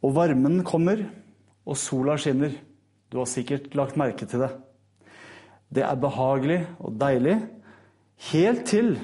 og 0.00 0.14
varmen 0.16 0.62
kommer, 0.64 1.04
og 1.66 1.76
sola 1.76 2.16
skinner. 2.18 2.54
Du 3.10 3.18
har 3.20 3.28
sikkert 3.28 3.74
lagt 3.76 3.98
merke 4.00 4.26
til 4.26 4.42
det. 4.44 4.50
Det 5.70 5.84
er 5.86 5.98
behagelig 6.02 6.60
og 6.80 6.96
deilig, 6.98 7.36
helt 8.30 8.64
til 8.66 8.94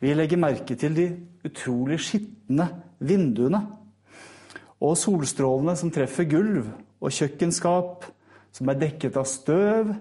vi 0.00 0.12
legger 0.12 0.40
merke 0.40 0.76
til 0.76 0.96
de 0.96 1.06
utrolig 1.46 1.98
skitne 2.04 2.68
vinduene. 3.00 3.62
Og 4.84 4.96
solstrålene 5.00 5.76
som 5.78 5.92
treffer 5.92 6.28
gulv 6.28 6.66
og 7.00 7.14
kjøkkenskap, 7.16 8.04
som 8.52 8.68
er 8.70 8.80
dekket 8.80 9.16
av 9.16 9.28
støv, 9.28 9.94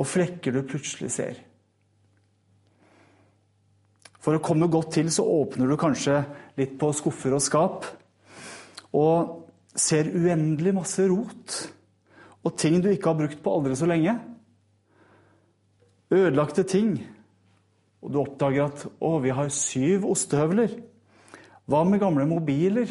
og 0.00 0.08
flekker 0.08 0.54
du 0.54 0.64
plutselig 0.66 1.12
ser. 1.14 1.38
For 4.20 4.36
å 4.36 4.42
komme 4.44 4.68
godt 4.70 4.96
til 4.98 5.08
så 5.12 5.24
åpner 5.24 5.70
du 5.70 5.78
kanskje 5.80 6.18
litt 6.58 6.76
på 6.80 6.90
skuffer 6.96 7.36
og 7.36 7.44
skap. 7.44 7.86
Og 8.96 9.50
ser 9.78 10.10
uendelig 10.10 10.74
masse 10.74 11.04
rot 11.08 11.60
og 12.40 12.56
ting 12.56 12.78
du 12.80 12.88
ikke 12.90 13.10
har 13.10 13.18
brukt 13.18 13.42
på 13.44 13.52
aldri 13.52 13.76
så 13.76 13.88
lenge. 13.88 14.14
Ødelagte 16.10 16.64
ting. 16.64 16.94
Og 18.00 18.12
du 18.12 18.20
oppdager 18.22 18.64
at 18.64 18.86
'Å, 18.86 19.22
vi 19.22 19.30
har 19.30 19.48
syv 19.48 20.08
ostehøvler'. 20.08 20.80
Hva 21.68 21.84
med 21.84 22.00
gamle 22.00 22.26
mobiler? 22.26 22.88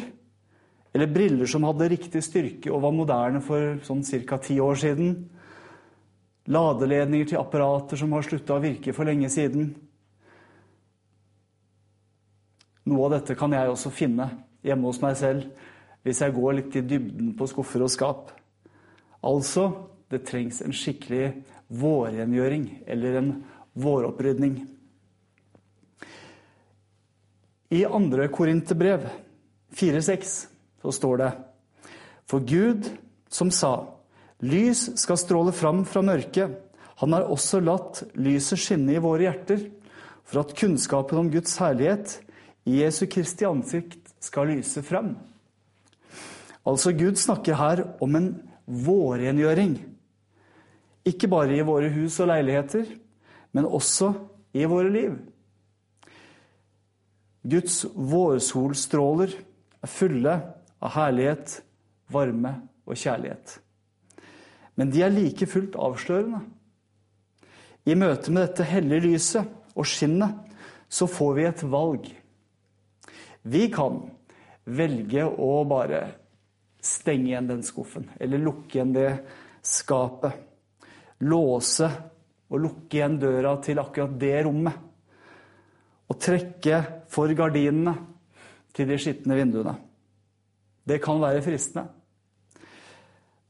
Eller 0.94 1.06
briller 1.06 1.46
som 1.46 1.62
hadde 1.62 1.90
riktig 1.90 2.22
styrke 2.22 2.72
og 2.72 2.82
var 2.82 2.92
moderne 2.92 3.40
for 3.40 3.78
sånn 3.82 4.02
ca. 4.26 4.38
ti 4.38 4.58
år 4.58 4.74
siden? 4.74 5.28
Ladeledninger 6.46 7.28
til 7.28 7.38
apparater 7.38 7.96
som 7.96 8.12
har 8.12 8.22
slutta 8.22 8.54
å 8.54 8.62
virke 8.62 8.94
for 8.94 9.04
lenge 9.04 9.28
siden? 9.28 9.74
Noe 12.86 13.04
av 13.04 13.10
dette 13.10 13.36
kan 13.36 13.52
jeg 13.52 13.68
også 13.68 13.90
finne 13.90 14.30
hjemme 14.64 14.86
hos 14.86 15.00
meg 15.02 15.16
selv 15.16 15.50
hvis 16.06 16.22
jeg 16.24 16.34
går 16.36 16.56
litt 16.56 16.76
i 16.78 16.84
dybden 16.84 17.34
på 17.36 17.48
skuffer 17.50 17.84
og 17.84 17.92
skap. 17.92 18.30
Altså, 19.26 19.68
det 20.10 20.24
trengs 20.28 20.60
en 20.64 20.74
skikkelig 20.74 21.32
vårrengjøring 21.80 22.66
eller 22.90 23.18
en 23.20 23.32
våropprydning. 23.78 24.56
I 27.70 27.84
andre 27.86 28.26
Korinterbrev 28.32 29.04
4,6 29.76 30.32
så 30.82 30.92
står 30.92 31.20
det 31.20 31.30
For 32.26 32.42
Gud 32.42 32.88
som 33.30 33.52
sa 33.54 33.74
lys 34.42 34.88
skal 34.98 35.20
stråle 35.20 35.52
fram 35.54 35.84
fra 35.86 36.02
mørket, 36.02 36.56
han 37.00 37.14
har 37.14 37.30
også 37.32 37.62
latt 37.64 38.02
lyset 38.18 38.60
skinne 38.60 38.96
i 38.96 39.00
våre 39.00 39.28
hjerter, 39.28 39.62
for 40.26 40.42
at 40.42 40.56
kunnskapen 40.58 41.22
om 41.22 41.30
Guds 41.32 41.54
herlighet 41.62 42.18
i 42.68 42.82
Jesu 42.82 43.06
Kristi 43.08 43.46
ansikt 43.48 44.12
skal 44.20 44.50
lyse 44.52 44.82
frem. 44.84 45.14
Altså, 46.66 46.92
Gud 46.92 47.16
snakker 47.16 47.56
her 47.56 47.84
om 48.02 48.16
en 48.16 48.30
vårrengjøring. 48.66 49.78
Ikke 51.08 51.30
bare 51.30 51.56
i 51.56 51.64
våre 51.66 51.88
hus 51.92 52.18
og 52.20 52.28
leiligheter, 52.30 52.84
men 53.52 53.66
også 53.66 54.12
i 54.52 54.66
våre 54.68 54.92
liv. 54.92 55.16
Guds 57.40 57.82
vårsolstråler 57.96 59.32
er 59.80 59.88
fulle 59.88 60.36
av 60.80 60.92
herlighet, 60.92 61.60
varme 62.12 62.52
og 62.84 62.98
kjærlighet. 63.00 63.56
Men 64.76 64.92
de 64.92 65.02
er 65.04 65.14
like 65.14 65.48
fullt 65.48 65.78
avslørende. 65.80 66.42
I 67.88 67.96
møte 67.96 68.32
med 68.32 68.44
dette 68.44 68.66
hellige 68.68 69.06
lyset 69.08 69.48
og 69.72 69.88
skinnet 69.88 70.36
så 70.90 71.08
får 71.08 71.36
vi 71.36 71.46
et 71.48 71.62
valg. 71.72 72.08
Vi 73.42 73.68
kan 73.72 74.02
velge 74.68 75.24
å 75.24 75.52
bare 75.68 76.02
stenge 76.80 77.30
igjen 77.30 77.48
den 77.50 77.64
skuffen, 77.66 78.08
eller 78.20 78.40
lukke 78.42 78.78
igjen 78.78 78.94
det 78.94 79.10
skapet. 79.62 80.32
Låse 81.20 81.88
og 82.50 82.62
lukke 82.62 82.98
igjen 82.98 83.18
døra 83.20 83.56
til 83.62 83.80
akkurat 83.82 84.16
det 84.20 84.36
rommet. 84.46 84.86
Og 86.10 86.18
trekke 86.18 86.80
for 87.12 87.30
gardinene 87.38 87.94
til 88.74 88.88
de 88.90 88.98
skitne 88.98 89.36
vinduene. 89.38 89.76
Det 90.86 90.98
kan 91.02 91.20
være 91.22 91.42
fristende. 91.44 91.86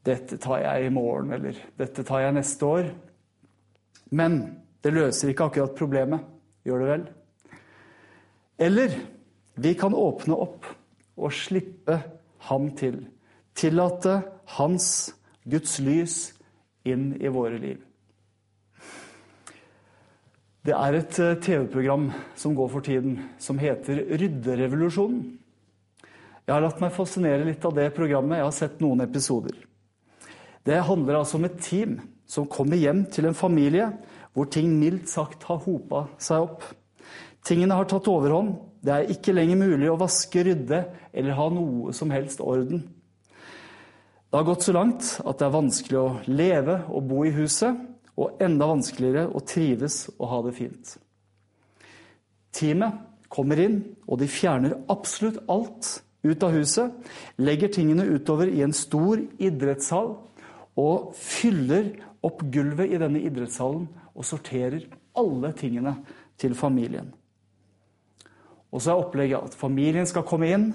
Dette 0.04 0.36
tar 0.40 0.62
jeg 0.64 0.86
i 0.86 0.92
morgen, 0.92 1.32
eller 1.36 1.56
dette 1.78 2.04
tar 2.08 2.24
jeg 2.24 2.36
neste 2.36 2.66
år. 2.66 2.90
Men 4.16 4.38
det 4.82 4.92
løser 4.96 5.30
ikke 5.30 5.50
akkurat 5.50 5.76
problemet. 5.76 6.24
Gjør 6.64 6.82
det 6.82 6.90
vel? 6.90 7.04
Eller 8.60 8.96
vi 9.60 9.74
kan 9.76 9.96
åpne 9.96 10.36
opp 10.36 10.68
og 11.20 11.32
slippe 11.36 11.96
ham 12.48 12.70
til. 12.76 13.02
Tillate 13.54 14.20
hans, 14.56 15.14
Guds 15.44 15.78
lys, 15.84 16.18
inn 16.84 17.12
i 17.20 17.28
våre 17.32 17.58
liv. 17.60 17.80
Det 20.60 20.76
er 20.76 20.96
et 20.98 21.16
TV-program 21.16 22.10
som 22.36 22.54
går 22.56 22.68
for 22.68 22.84
tiden, 22.84 23.16
som 23.40 23.58
heter 23.60 24.02
Rydderevolusjonen. 24.20 25.22
Jeg 26.44 26.56
har 26.56 26.64
latt 26.64 26.80
meg 26.82 26.92
fascinere 26.92 27.46
litt 27.46 27.64
av 27.64 27.76
det 27.76 27.88
programmet. 27.96 28.40
Jeg 28.40 28.48
har 28.48 28.56
sett 28.56 28.80
noen 28.82 29.04
episoder. 29.04 29.54
Det 30.66 30.80
handler 30.84 31.20
altså 31.20 31.38
om 31.38 31.46
et 31.46 31.60
team 31.62 31.94
som 32.28 32.48
kommer 32.50 32.76
hjem 32.80 33.04
til 33.12 33.28
en 33.28 33.38
familie 33.38 33.86
hvor 34.34 34.50
ting 34.52 34.72
mildt 34.78 35.08
sagt 35.10 35.46
har 35.48 35.62
hopa 35.64 36.04
seg 36.20 36.44
opp. 36.44 36.66
Tingene 37.46 37.78
har 37.78 37.88
tatt 37.88 38.10
overhånd. 38.10 38.56
Det 38.84 38.92
er 38.94 39.12
ikke 39.14 39.34
lenger 39.36 39.60
mulig 39.60 39.88
å 39.92 39.98
vaske, 40.00 40.44
rydde 40.44 40.82
eller 41.12 41.38
ha 41.38 41.46
noe 41.52 41.94
som 41.96 42.12
helst 42.12 42.42
orden. 42.44 42.84
Det 44.30 44.36
har 44.36 44.44
gått 44.44 44.62
så 44.62 44.72
langt 44.72 45.16
at 45.26 45.40
det 45.40 45.46
er 45.48 45.54
vanskelig 45.56 45.98
å 45.98 46.10
leve 46.30 46.76
og 46.94 47.06
bo 47.10 47.24
i 47.26 47.32
huset, 47.34 47.74
og 48.14 48.38
enda 48.42 48.68
vanskeligere 48.70 49.30
å 49.34 49.40
trives 49.42 50.04
og 50.12 50.28
ha 50.30 50.38
det 50.44 50.52
fint. 50.54 50.92
Teamet 52.54 53.00
kommer 53.32 53.58
inn, 53.62 53.80
og 54.06 54.20
de 54.20 54.28
fjerner 54.30 54.76
absolutt 54.92 55.40
alt 55.50 55.96
ut 56.22 56.44
av 56.46 56.54
huset, 56.54 56.92
legger 57.42 57.72
tingene 57.74 58.06
utover 58.06 58.50
i 58.52 58.62
en 58.62 58.74
stor 58.76 59.22
idrettshall 59.40 60.12
og 60.78 61.10
fyller 61.16 61.94
opp 62.26 62.44
gulvet 62.52 62.92
i 62.92 63.00
denne 63.00 63.22
idrettshallen 63.24 63.88
og 64.14 64.26
sorterer 64.28 64.84
alle 65.18 65.50
tingene 65.58 65.96
til 66.38 66.54
familien. 66.54 67.08
Og 68.70 68.82
så 68.82 68.92
er 68.92 69.02
opplegget 69.02 69.50
at 69.50 69.58
familien 69.58 70.06
skal 70.06 70.26
komme 70.28 70.52
inn, 70.54 70.68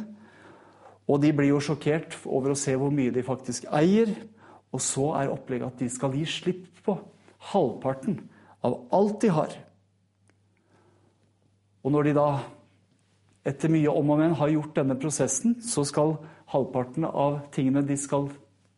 og 1.06 1.22
de 1.22 1.32
blir 1.38 1.52
jo 1.52 1.62
sjokkert 1.62 2.18
over 2.26 2.54
å 2.54 2.58
se 2.58 2.74
hvor 2.80 2.94
mye 2.94 3.14
de 3.14 3.24
faktisk 3.26 3.68
eier. 3.74 4.10
Og 4.74 4.82
så 4.82 5.12
er 5.20 5.32
opplegget 5.32 5.70
at 5.70 5.84
de 5.84 5.90
skal 5.94 6.16
gi 6.18 6.26
slipp 6.28 6.66
på 6.86 6.98
halvparten 7.52 8.18
av 8.66 8.80
alt 8.96 9.20
de 9.22 9.30
har. 9.32 9.54
Og 11.86 11.94
når 11.94 12.10
de 12.10 12.16
da 12.18 12.30
etter 13.46 13.70
mye 13.70 13.92
om 13.94 14.10
og 14.10 14.18
men 14.24 14.34
har 14.40 14.50
gjort 14.50 14.80
denne 14.80 14.98
prosessen, 14.98 15.60
så 15.62 15.86
skal 15.86 16.16
halvparten 16.50 17.06
av 17.06 17.44
tingene 17.54 17.86
de 17.86 17.98
skal 18.00 18.32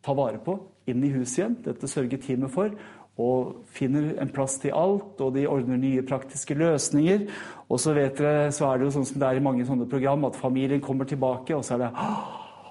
ta 0.04 0.16
vare 0.16 0.42
på, 0.44 0.58
inn 0.92 1.04
i 1.04 1.14
huset 1.14 1.40
igjen. 1.40 1.56
Dette 1.64 1.88
sørger 1.88 2.20
teamet 2.20 2.52
for. 2.52 2.76
Og 3.18 3.64
finner 3.74 4.12
en 4.22 4.30
plass 4.30 4.60
til 4.62 4.76
alt, 4.78 5.18
og 5.24 5.34
de 5.34 5.48
ordner 5.50 5.80
nye 5.82 6.04
praktiske 6.06 6.54
løsninger. 6.54 7.26
Og 7.66 7.82
så 7.82 7.96
vet 7.98 8.20
dere, 8.22 8.52
så 8.54 8.68
er 8.70 8.78
det 8.78 8.86
jo 8.88 8.94
sånn 9.00 9.08
som 9.10 9.18
det 9.18 9.30
er 9.30 9.40
i 9.40 9.44
mange 9.44 9.66
sånne 9.66 9.88
program, 9.90 10.28
at 10.30 10.38
familien 10.38 10.84
kommer 10.84 11.10
tilbake, 11.10 11.56
og 11.58 11.66
så 11.66 11.78
er 11.78 11.88
det 11.88 11.92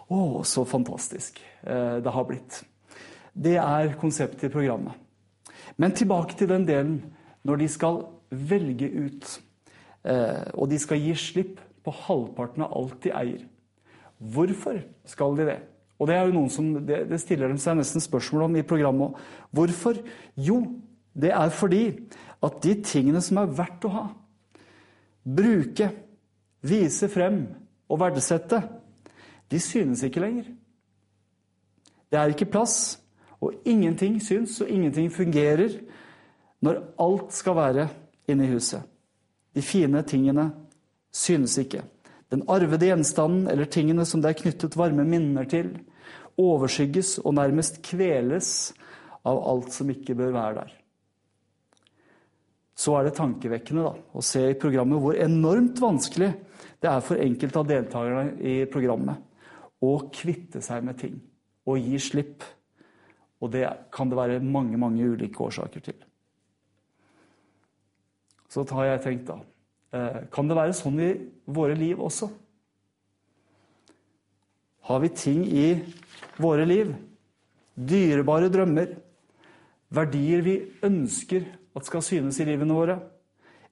Å, 0.07 0.19
så 0.47 0.63
fantastisk 0.63 1.41
det 1.67 2.13
har 2.15 2.27
blitt. 2.29 2.61
Det 3.35 3.57
er 3.59 3.97
konseptet 3.99 4.47
i 4.47 4.53
programmet. 4.53 4.95
Men 5.77 5.97
tilbake 5.99 6.39
til 6.39 6.49
den 6.49 6.63
delen 6.69 7.01
når 7.43 7.59
de 7.65 7.69
skal 7.69 7.99
velge 8.31 8.87
ut, 8.87 9.27
og 10.55 10.71
de 10.71 10.79
skal 10.79 11.03
gi 11.03 11.15
slipp 11.19 11.59
på 11.83 11.95
halvparten 12.07 12.63
av 12.65 12.73
alt 12.79 13.03
de 13.03 13.11
eier. 13.19 13.43
Hvorfor 14.23 14.79
skal 15.11 15.37
de 15.37 15.51
det? 15.51 15.59
Og 15.97 16.09
det, 16.09 16.17
er 16.17 16.27
jo 16.27 16.35
noen 16.37 16.51
som, 16.53 16.69
det, 16.85 17.05
det 17.09 17.21
stiller 17.23 17.53
de 17.53 17.61
seg 17.61 17.79
nesten 17.79 18.05
spørsmål 18.05 18.49
om 18.49 18.59
i 18.59 18.65
programmet. 18.67 19.17
Hvorfor? 19.55 19.99
Jo, 20.37 20.61
det 21.17 21.33
er 21.33 21.53
fordi 21.55 21.85
at 22.45 22.59
de 22.65 22.75
tingene 22.85 23.23
som 23.25 23.41
er 23.41 23.55
verdt 23.57 23.87
å 23.89 23.93
ha, 23.95 24.05
bruke, 25.27 25.89
vise 26.67 27.09
frem 27.11 27.41
og 27.89 28.01
verdsette, 28.03 28.61
de 29.51 29.61
synes 29.63 30.03
ikke 30.05 30.21
lenger. 30.23 30.51
Det 32.11 32.19
er 32.21 32.33
ikke 32.33 32.51
plass, 32.51 32.99
og 33.41 33.55
ingenting 33.69 34.19
syns, 34.23 34.61
og 34.61 34.71
ingenting 34.71 35.09
fungerer 35.13 35.79
når 36.65 36.83
alt 37.03 37.35
skal 37.37 37.57
være 37.57 37.89
inne 38.29 38.47
i 38.47 38.53
huset. 38.53 38.83
De 39.55 39.63
fine 39.65 40.03
tingene 40.07 40.51
synes 41.15 41.57
ikke. 41.59 41.83
Den 42.33 42.43
arvede 42.51 42.89
gjenstanden 42.89 43.47
eller 43.51 43.69
tingene 43.71 44.07
som 44.09 44.23
det 44.23 44.33
er 44.33 44.41
knyttet 44.41 44.79
varme 44.79 45.05
minner 45.07 45.47
til, 45.51 45.71
overskygges 46.37 47.21
og 47.23 47.37
nærmest 47.39 47.79
kveles 47.87 48.49
av 49.27 49.39
alt 49.51 49.71
som 49.75 49.91
ikke 49.93 50.17
bør 50.19 50.35
være 50.35 50.59
der. 50.59 50.75
Så 52.77 52.93
er 52.99 53.07
det 53.07 53.15
tankevekkende 53.17 53.87
da, 53.87 53.95
å 54.13 54.25
se 54.25 54.43
i 54.51 54.59
programmet 54.61 55.01
hvor 55.01 55.17
enormt 55.17 55.81
vanskelig 55.81 56.33
det 56.83 56.91
er 56.91 57.01
for 57.05 57.23
enkelte 57.23 57.63
av 57.63 57.71
deltakerne 57.71 58.35
i 58.45 58.59
programmet 58.69 59.23
å 59.87 59.95
kvitte 60.13 60.61
seg 60.65 60.85
med 60.85 60.99
ting 61.01 61.17
og 61.67 61.81
gi 61.81 61.99
slipp. 62.03 62.45
Og 63.41 63.53
det 63.53 63.65
kan 63.93 64.11
det 64.11 64.19
være 64.19 64.43
mange, 64.45 64.77
mange 64.81 65.05
ulike 65.05 65.41
årsaker 65.47 65.83
til. 65.89 65.97
Så 68.51 68.65
har 68.77 68.91
jeg 68.91 69.05
tenkt, 69.05 69.31
da 69.31 69.41
Kan 69.93 70.49
det 70.49 70.57
være 70.59 70.75
sånn 70.77 70.99
i 71.01 71.11
våre 71.47 71.77
liv 71.79 72.01
også? 72.03 72.29
Har 74.87 75.01
vi 75.03 75.11
ting 75.15 75.43
i 75.47 75.69
våre 76.39 76.67
liv, 76.67 76.93
dyrebare 77.75 78.51
drømmer, 78.53 78.93
verdier 79.95 80.43
vi 80.47 80.57
ønsker 80.87 81.47
at 81.77 81.89
skal 81.89 82.05
synes 82.07 82.39
i 82.41 82.47
livene 82.47 82.77
våre, 82.77 82.99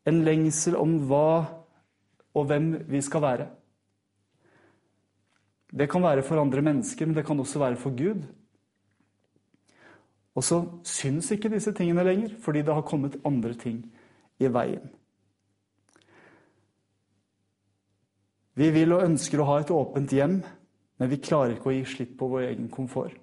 en 0.05 0.23
lengsel 0.27 0.77
om 0.77 0.97
hva 1.09 1.45
og 2.35 2.49
hvem 2.51 2.73
vi 2.91 3.03
skal 3.05 3.23
være? 3.25 3.47
Det 5.75 5.89
kan 5.91 6.03
være 6.03 6.23
for 6.23 6.39
andre 6.39 6.63
mennesker, 6.63 7.07
men 7.07 7.17
det 7.17 7.27
kan 7.27 7.41
også 7.41 7.63
være 7.63 7.79
for 7.79 7.95
Gud. 7.99 8.23
Og 10.35 10.43
så 10.43 10.61
syns 10.87 11.31
ikke 11.35 11.51
disse 11.51 11.73
tingene 11.75 12.05
lenger, 12.07 12.35
fordi 12.43 12.63
det 12.63 12.75
har 12.75 12.87
kommet 12.87 13.21
andre 13.27 13.55
ting 13.55 13.81
i 14.39 14.51
veien. 14.51 14.91
Vi 18.55 18.71
vil 18.71 18.95
og 18.95 19.03
ønsker 19.03 19.41
å 19.43 19.49
ha 19.49 19.59
et 19.61 19.73
åpent 19.75 20.13
hjem, 20.15 20.39
men 21.01 21.11
vi 21.11 21.19
klarer 21.23 21.57
ikke 21.57 21.73
å 21.73 21.75
gi 21.75 21.85
slipp 21.91 22.15
på 22.21 22.29
vår 22.31 22.49
egen 22.53 22.69
komfort. 22.71 23.17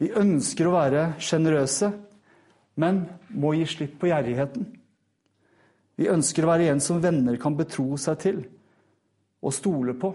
Vi 0.00 0.08
ønsker 0.16 0.68
å 0.68 0.74
være 0.74 1.04
sjenerøse, 1.22 1.90
men 2.80 3.04
må 3.36 3.52
gi 3.54 3.66
slipp 3.70 3.98
på 4.00 4.08
gjerrigheten. 4.10 4.66
Vi 6.00 6.08
ønsker 6.10 6.44
å 6.44 6.50
være 6.50 6.72
en 6.72 6.82
som 6.82 7.02
venner 7.02 7.36
kan 7.40 7.54
betro 7.56 7.94
seg 8.00 8.18
til 8.24 8.40
og 9.44 9.54
stole 9.54 9.94
på, 10.00 10.10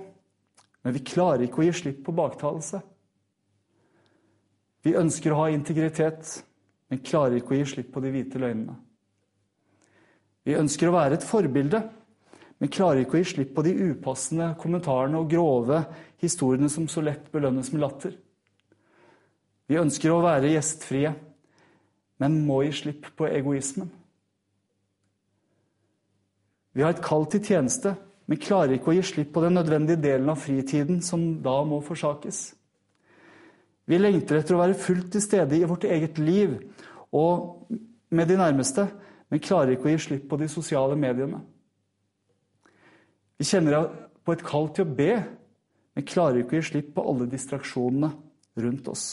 men 0.84 0.96
vi 0.96 1.06
klarer 1.06 1.46
ikke 1.46 1.62
å 1.62 1.68
gi 1.68 1.76
slipp 1.78 2.02
på 2.08 2.16
baktalelse. 2.18 2.82
Vi 4.84 4.96
ønsker 4.98 5.36
å 5.36 5.44
ha 5.44 5.48
integritet, 5.54 6.40
men 6.90 7.04
klarer 7.06 7.38
ikke 7.38 7.54
å 7.54 7.60
gi 7.60 7.70
slipp 7.76 7.94
på 7.94 8.02
de 8.04 8.12
hvite 8.14 8.42
løgnene. 8.42 8.76
Vi 10.48 10.56
ønsker 10.58 10.90
å 10.90 10.96
være 10.96 11.20
et 11.20 11.28
forbilde, 11.28 11.84
men 12.60 12.72
klarer 12.72 13.04
ikke 13.04 13.18
å 13.18 13.22
gi 13.22 13.30
slipp 13.32 13.54
på 13.56 13.64
de 13.64 13.72
upassende 13.92 14.50
kommentarene 14.60 15.22
og 15.22 15.30
grove 15.32 15.80
historiene 16.20 16.70
som 16.72 16.90
så 16.92 17.04
lett 17.06 17.32
belønnes 17.32 17.72
med 17.72 17.84
latter. 17.84 18.18
Vi 19.70 19.80
ønsker 19.80 20.12
å 20.12 20.24
være 20.26 20.52
gjestfrie, 20.52 21.14
men 22.20 22.42
må 22.44 22.64
gi 22.66 22.74
slipp 22.82 23.08
på 23.16 23.30
egoismen. 23.30 23.88
Vi 26.76 26.84
har 26.84 26.94
et 26.94 27.04
kall 27.04 27.26
til 27.32 27.44
tjeneste, 27.44 27.96
men 28.30 28.42
klarer 28.42 28.76
ikke 28.76 28.92
å 28.92 28.98
gi 28.98 29.06
slipp 29.08 29.32
på 29.34 29.44
den 29.46 29.56
nødvendige 29.58 30.02
delen 30.04 30.30
av 30.30 30.42
fritiden 30.44 31.00
som 31.06 31.24
da 31.44 31.56
må 31.66 31.80
forsakes. 31.86 32.42
Vi 33.90 33.98
lengter 33.98 34.38
etter 34.38 34.54
å 34.54 34.62
være 34.62 34.78
fullt 34.78 35.08
til 35.16 35.24
stede 35.24 35.58
i 35.58 35.66
vårt 35.66 35.88
eget 35.90 36.20
liv 36.22 36.60
og 37.16 37.72
med 38.14 38.30
de 38.30 38.38
nærmeste, 38.38 38.86
men 39.30 39.42
klarer 39.42 39.74
ikke 39.74 39.90
å 39.90 39.96
gi 39.96 40.04
slipp 40.04 40.28
på 40.30 40.38
de 40.38 40.50
sosiale 40.52 40.98
mediene. 41.00 41.40
Vi 43.40 43.48
kjenner 43.48 43.88
på 44.28 44.36
et 44.36 44.44
kall 44.44 44.68
til 44.76 44.84
å 44.84 44.96
be, 44.98 45.14
men 45.96 46.08
klarer 46.08 46.42
ikke 46.42 46.58
å 46.58 46.60
gi 46.60 46.70
slipp 46.74 46.92
på 46.98 47.06
alle 47.08 47.28
distraksjonene 47.32 48.12
rundt 48.60 48.90
oss. 48.92 49.06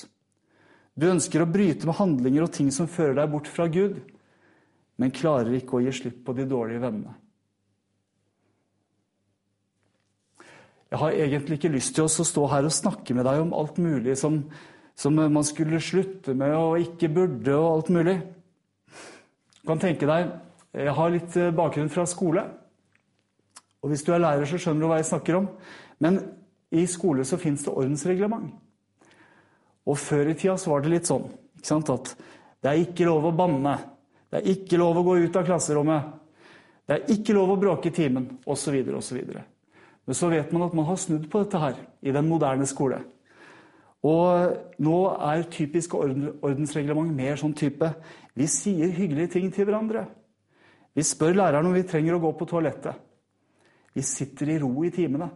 Du 0.96 1.06
ønsker 1.10 1.44
å 1.44 1.50
bryte 1.50 1.86
med 1.86 1.98
handlinger 1.98 2.46
og 2.46 2.54
ting 2.56 2.72
som 2.74 2.88
fører 2.90 3.20
deg 3.20 3.30
bort 3.30 3.50
fra 3.52 3.68
Gud, 3.70 4.00
men 4.96 5.14
klarer 5.14 5.54
ikke 5.58 5.78
å 5.78 5.82
gi 5.84 5.92
slipp 5.94 6.24
på 6.26 6.34
de 6.34 6.46
dårlige 6.48 6.82
vennene. 6.82 7.14
Jeg 10.86 11.02
har 11.02 11.18
egentlig 11.18 11.58
ikke 11.58 11.74
lyst 11.74 11.96
til 11.96 12.06
å 12.06 12.26
stå 12.30 12.46
her 12.50 12.66
og 12.66 12.74
snakke 12.74 13.14
med 13.14 13.26
deg 13.26 13.42
om 13.42 13.54
alt 13.58 13.78
mulig 13.82 14.14
som, 14.18 14.38
som 14.96 15.14
man 15.18 15.44
skulle 15.46 15.82
slutte 15.82 16.34
med 16.38 16.54
og 16.56 16.82
ikke 16.82 17.10
burde, 17.12 17.54
og 17.54 17.70
alt 17.72 17.90
mulig. 17.94 18.20
Du 19.60 19.66
kan 19.70 19.82
tenke 19.82 20.08
deg 20.08 20.34
Jeg 20.76 20.92
har 20.92 21.12
litt 21.12 21.36
bakgrunn 21.56 21.88
fra 21.88 22.04
skole. 22.08 22.42
Og 23.86 23.92
hvis 23.92 24.02
du 24.02 24.10
er 24.10 24.18
lærer, 24.18 24.42
så 24.50 24.58
skjønner 24.58 24.82
du 24.82 24.90
hva 24.90 24.96
jeg 24.98 25.06
snakker 25.06 25.36
om. 25.38 25.44
Men 26.02 26.18
i 26.74 26.82
skole 26.90 27.22
så 27.22 27.38
fins 27.38 27.62
det 27.62 27.70
ordensreglement. 27.70 28.48
Og 29.86 29.98
før 30.02 30.32
i 30.32 30.34
tida 30.34 30.56
så 30.58 30.72
var 30.72 30.82
det 30.82 30.90
litt 30.90 31.06
sånn 31.06 31.28
at 31.94 32.10
det 32.62 32.72
er 32.72 32.80
ikke 32.82 33.06
lov 33.06 33.28
å 33.28 33.36
banne. 33.38 33.76
Det 34.26 34.40
er 34.40 34.48
ikke 34.56 34.80
lov 34.82 34.98
å 34.98 35.04
gå 35.06 35.20
ut 35.22 35.38
av 35.38 35.46
klasserommet. 35.46 36.10
Det 36.82 36.96
er 36.96 37.14
ikke 37.14 37.38
lov 37.38 37.54
å 37.54 37.58
bråke 37.62 37.92
i 37.92 37.94
timen, 37.94 38.26
osv., 38.42 38.74
osv. 38.98 39.22
Men 40.06 40.18
så 40.18 40.32
vet 40.34 40.50
man 40.50 40.66
at 40.66 40.74
man 40.74 40.90
har 40.90 40.98
snudd 40.98 41.30
på 41.30 41.44
dette 41.44 41.62
her 41.62 41.78
i 42.02 42.14
den 42.14 42.26
moderne 42.26 42.66
skole. 42.66 43.04
Og 44.06 44.82
nå 44.82 44.98
er 45.30 45.46
typisk 45.50 45.94
ordensreglement 45.94 47.14
mer 47.14 47.38
sånn 47.38 47.54
type 47.56 47.88
Vi 48.36 48.46
sier 48.50 48.92
hyggelige 48.92 49.38
ting 49.38 49.48
til 49.54 49.70
hverandre. 49.70 50.08
Vi 50.94 51.06
spør 51.06 51.38
læreren 51.38 51.70
om 51.70 51.74
vi 51.74 51.86
trenger 51.86 52.18
å 52.18 52.22
gå 52.26 52.34
på 52.36 52.50
toalettet. 52.50 53.05
Vi 53.96 54.04
sitter 54.04 54.52
i 54.52 54.58
ro 54.60 54.70
i 54.84 54.92
timene. 54.92 55.30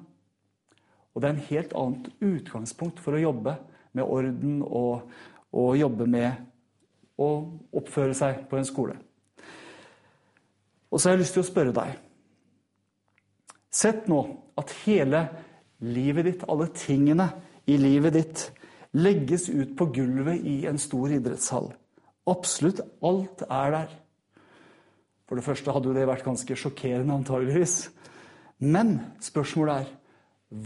Og 1.15 1.23
det 1.23 1.29
er 1.29 1.35
en 1.35 1.47
helt 1.49 1.73
annet 1.81 2.11
utgangspunkt 2.21 3.01
for 3.03 3.17
å 3.17 3.23
jobbe 3.23 3.57
med 3.97 4.05
orden 4.05 4.61
og, 4.62 5.09
og 5.57 5.79
jobbe 5.81 6.07
med 6.11 6.45
å 7.21 7.31
oppføre 7.81 8.15
seg 8.17 8.45
på 8.51 8.61
en 8.61 8.69
skole. 8.69 8.97
Og 10.91 11.01
så 11.01 11.09
har 11.09 11.17
jeg 11.17 11.25
lyst 11.25 11.37
til 11.39 11.45
å 11.45 11.51
spørre 11.51 11.75
deg 11.75 11.99
Sett 13.71 14.09
nå 14.11 14.19
at 14.59 14.73
hele 14.83 15.21
livet 15.87 16.27
ditt, 16.27 16.41
alle 16.51 16.67
tingene 16.75 17.29
i 17.70 17.77
livet 17.79 18.17
ditt, 18.17 18.41
legges 18.99 19.46
ut 19.46 19.77
på 19.79 19.87
gulvet 19.94 20.43
i 20.43 20.65
en 20.67 20.81
stor 20.82 21.13
idrettshall. 21.15 21.69
Absolutt 22.29 22.82
alt 23.06 23.44
er 23.46 23.77
der. 23.77 23.93
For 25.31 25.39
det 25.39 25.46
første 25.46 25.70
hadde 25.70 25.93
jo 25.93 25.94
det 25.94 26.08
vært 26.11 26.27
ganske 26.27 26.56
sjokkerende, 26.58 27.15
antageligvis. 27.15 27.77
Men 28.60 28.98
spørsmålet 29.24 29.82
er 29.82 29.96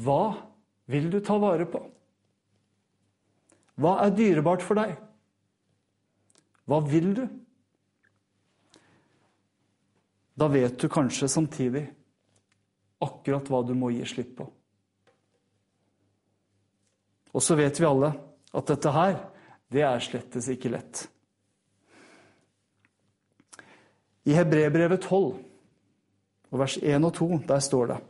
hva 0.05 0.35
vil 0.91 1.11
du 1.13 1.21
ta 1.25 1.37
vare 1.39 1.67
på? 1.71 1.81
Hva 3.81 3.97
er 4.05 4.15
dyrebart 4.15 4.63
for 4.65 4.79
deg? 4.79 4.95
Hva 6.69 6.81
vil 6.87 7.11
du? 7.17 7.25
Da 10.35 10.49
vet 10.51 10.79
du 10.81 10.89
kanskje 10.91 11.31
samtidig 11.31 11.85
akkurat 13.05 13.49
hva 13.51 13.63
du 13.67 13.75
må 13.79 13.93
gi 13.95 14.05
slipp 14.09 14.35
på. 14.39 14.47
Og 17.35 17.43
så 17.43 17.57
vet 17.59 17.79
vi 17.81 17.87
alle 17.87 18.13
at 18.55 18.71
dette 18.71 18.95
her, 18.95 19.19
det 19.71 19.83
er 19.83 20.03
slettes 20.03 20.49
ikke 20.51 20.71
lett. 20.71 21.07
I 24.25 24.37
Hebrebrevet 24.39 25.03
12, 25.03 25.35
vers 26.61 26.77
1 26.83 27.05
og 27.05 27.15
2, 27.17 27.29
der 27.49 27.63
står 27.63 27.87
det 27.93 28.01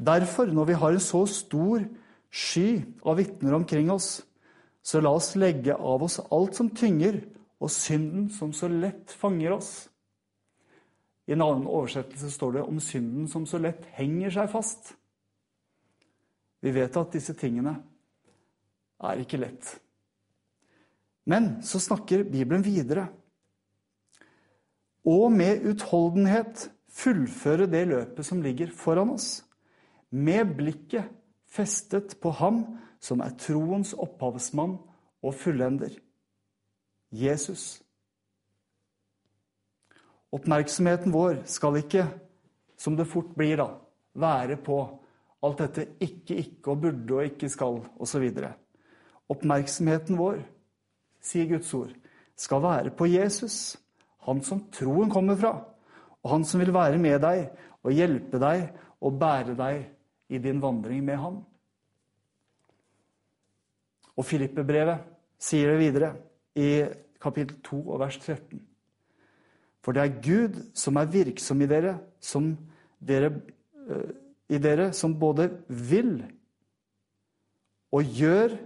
Derfor, 0.00 0.46
når 0.46 0.64
vi 0.64 0.78
har 0.80 0.92
en 0.92 1.02
så 1.02 1.24
stor 1.26 1.84
sky 2.30 2.80
av 3.04 3.18
vitner 3.18 3.54
omkring 3.54 3.90
oss, 3.92 4.22
så 4.82 5.00
la 5.00 5.12
oss 5.12 5.34
legge 5.36 5.74
av 5.74 6.02
oss 6.02 6.18
alt 6.30 6.56
som 6.56 6.70
tynger, 6.70 7.20
og 7.60 7.68
synden 7.70 8.30
som 8.32 8.54
så 8.56 8.70
lett 8.72 9.12
fanger 9.12 9.52
oss. 9.52 9.90
I 11.28 11.34
en 11.36 11.44
annen 11.44 11.68
oversettelse 11.68 12.30
står 12.32 12.56
det 12.56 12.62
om 12.64 12.80
synden 12.82 13.28
som 13.28 13.44
så 13.46 13.60
lett 13.60 13.84
henger 13.98 14.32
seg 14.34 14.48
fast. 14.50 14.94
Vi 16.64 16.72
vet 16.72 16.96
at 16.96 17.12
disse 17.12 17.36
tingene 17.38 17.76
er 19.04 19.20
ikke 19.20 19.40
lett. 19.40 19.68
Men 21.28 21.60
så 21.62 21.78
snakker 21.80 22.24
Bibelen 22.24 22.64
videre. 22.64 23.06
Og 25.06 25.30
med 25.32 25.62
utholdenhet 25.68 26.66
fullføre 26.90 27.68
det 27.70 27.86
løpet 27.90 28.26
som 28.26 28.42
ligger 28.42 28.72
foran 28.74 29.14
oss. 29.14 29.42
Med 30.10 30.56
blikket 30.58 31.10
festet 31.50 32.16
på 32.22 32.32
ham 32.38 32.64
som 33.02 33.22
er 33.24 33.36
troens 33.40 33.92
opphavsmann 33.94 34.76
og 35.22 35.34
fullender. 35.34 35.94
Jesus. 37.10 37.80
Oppmerksomheten 40.30 41.12
vår 41.14 41.42
skal 41.50 41.80
ikke, 41.80 42.04
som 42.78 42.96
det 42.96 43.08
fort 43.10 43.32
blir, 43.36 43.58
da, 43.58 43.72
være 44.14 44.60
på 44.62 44.78
alt 45.42 45.62
dette 45.64 45.86
ikke, 46.04 46.36
ikke 46.36 46.70
og 46.70 46.84
burde 46.84 47.16
og 47.16 47.24
ikke 47.26 47.48
skal 47.50 47.80
osv. 47.98 48.28
oppmerksomheten 49.30 50.18
vår, 50.18 50.42
sier 51.20 51.48
Guds 51.50 51.72
ord, 51.74 51.90
skal 52.36 52.62
være 52.62 52.94
på 52.96 53.08
Jesus, 53.10 53.76
han 54.26 54.42
som 54.44 54.62
troen 54.72 55.10
kommer 55.10 55.36
fra, 55.36 55.52
og 56.22 56.30
han 56.34 56.44
som 56.44 56.60
vil 56.60 56.72
være 56.74 56.98
med 57.00 57.20
deg 57.22 57.46
og 57.80 57.94
hjelpe 57.96 58.40
deg 58.40 58.66
og 59.00 59.18
bære 59.20 59.56
deg 59.56 59.84
i 60.30 60.38
din 60.38 60.60
vandring 60.62 61.04
med 61.04 61.16
ham. 61.16 61.38
Og 64.16 64.26
Filippe-brevet 64.26 65.06
sier 65.40 65.72
det 65.72 65.80
videre 65.80 66.10
i 66.60 66.84
kapittel 67.20 67.56
2 67.64 67.78
og 67.88 68.02
vers 68.02 68.18
13. 68.18 68.60
For 69.80 69.96
det 69.96 70.02
er 70.02 70.18
Gud 70.20 70.58
som 70.76 70.98
er 71.00 71.08
virksom 71.08 71.62
i 71.64 71.68
dere, 71.70 71.94
som 72.20 72.52
dere, 73.00 73.32
eh, 73.88 74.10
i 74.52 74.58
dere 74.58 74.92
som 74.92 75.16
både 75.18 75.48
vil 75.68 76.18
og 77.90 78.04
gjør 78.04 78.58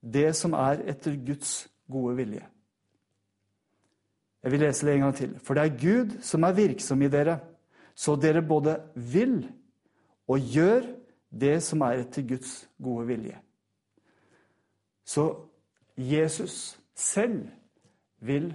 det 0.00 0.30
som 0.36 0.54
er 0.56 0.84
etter 0.88 1.18
Guds 1.26 1.66
gode 1.90 2.16
vilje. 2.16 2.46
Jeg 4.40 4.52
vil 4.52 4.62
lese 4.64 4.86
det 4.86 4.94
en 4.94 5.04
gang 5.04 5.16
til. 5.16 5.36
For 5.44 5.54
det 5.54 5.64
er 5.64 5.80
Gud 5.80 6.16
som 6.24 6.44
er 6.44 6.56
virksom 6.56 7.02
i 7.02 7.10
dere, 7.12 7.38
så 7.94 8.16
dere 8.16 8.42
både 8.42 8.78
vil 8.94 9.42
og 10.30 10.40
gjør 10.40 10.86
det 11.30 11.58
som 11.62 11.82
er 11.84 12.02
etter 12.02 12.24
Guds 12.26 12.54
gode 12.82 13.06
vilje. 13.10 13.36
Så 15.04 15.26
Jesus 15.96 16.78
selv 16.94 17.48
vil 18.24 18.52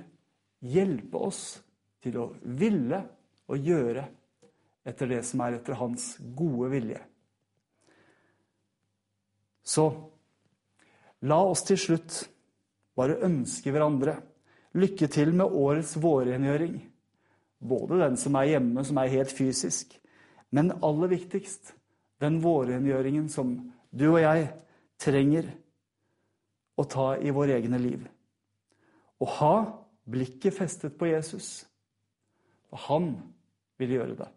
hjelpe 0.65 1.19
oss 1.19 1.41
til 2.01 2.17
å 2.21 2.29
ville 2.41 3.01
og 3.51 3.61
gjøre 3.61 4.05
etter 4.85 5.09
det 5.09 5.21
som 5.25 5.41
er 5.45 5.57
etter 5.57 5.77
hans 5.77 6.15
gode 6.37 6.69
vilje. 6.73 7.01
Så 9.65 9.85
la 11.25 11.39
oss 11.41 11.65
til 11.65 11.79
slutt 11.81 12.19
bare 12.95 13.17
ønske 13.25 13.73
hverandre 13.73 14.19
lykke 14.75 15.07
til 15.11 15.33
med 15.33 15.45
årets 15.45 15.95
vårrengjøring. 16.01 16.75
Både 17.65 17.99
den 18.01 18.17
som 18.19 18.35
er 18.35 18.51
hjemme, 18.55 18.83
som 18.85 18.99
er 18.99 19.13
helt 19.13 19.31
fysisk, 19.31 19.95
men 20.51 20.73
aller 20.83 21.11
viktigst 21.11 21.73
den 22.21 22.41
vårrengjøringen 22.43 23.29
som 23.31 23.55
du 23.91 24.07
og 24.11 24.21
jeg 24.21 24.49
trenger 25.01 25.49
å 26.75 26.83
ta 26.91 27.13
i 27.19 27.31
våre 27.33 27.55
egne 27.57 27.79
liv. 27.79 28.03
Å 29.19 29.25
ha 29.39 29.55
blikket 30.11 30.55
festet 30.57 30.97
på 30.99 31.09
Jesus. 31.09 31.65
Og 32.71 32.81
han 32.89 33.11
vil 33.79 33.95
gjøre 33.97 34.17
det. 34.19 34.27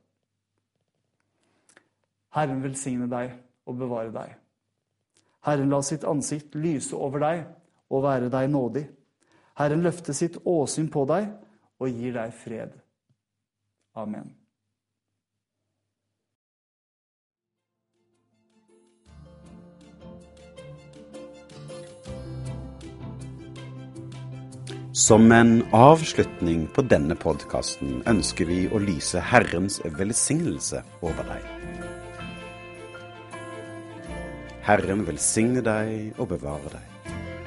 Herren 2.35 2.63
velsigne 2.63 3.09
deg 3.11 3.33
og 3.67 3.79
bevare 3.81 4.13
deg. 4.15 4.35
Herren 5.47 5.73
la 5.73 5.81
sitt 5.83 6.05
ansikt 6.07 6.57
lyse 6.59 6.97
over 6.97 7.23
deg 7.23 7.45
og 7.89 8.05
være 8.05 8.31
deg 8.33 8.51
nådig. 8.53 8.85
Herren 9.59 9.83
løfte 9.83 10.15
sitt 10.15 10.39
åsyn 10.47 10.87
på 10.93 11.03
deg 11.11 11.33
og 11.83 11.89
gir 11.91 12.15
deg 12.15 12.35
fred. 12.35 12.77
Amen. 13.99 14.31
Som 24.99 25.33
en 25.33 25.61
avslutning 25.75 26.65
på 26.75 26.83
denne 26.91 27.15
podkasten 27.19 28.01
ønsker 28.11 28.49
vi 28.51 28.65
å 28.67 28.81
lyse 28.83 29.23
Herrens 29.23 29.79
velsignelse 29.99 30.83
over 31.07 31.27
deg. 31.33 31.47
Herren 34.67 35.07
velsigne 35.07 35.63
deg 35.65 36.19
og 36.19 36.31
bevare 36.35 36.75
deg. 36.75 36.98